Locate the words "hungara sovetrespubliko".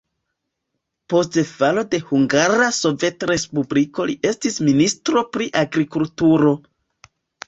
2.07-4.05